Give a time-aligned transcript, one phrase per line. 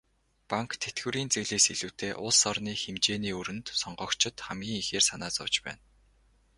[0.49, 5.81] Банк, тэтгэврийн зээлээс илүүтэй улс орны хэмжээний өрөнд сонгогчид хамгийн ихээр санаа зовж байна.